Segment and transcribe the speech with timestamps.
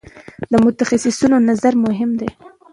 [0.51, 2.29] د متخصصینو نظر مهم دی.